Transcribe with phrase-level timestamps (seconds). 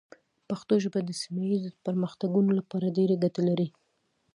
[0.49, 3.67] پښتو ژبه د سیمه ایزو پرمختګونو لپاره ډېرې ګټې لري.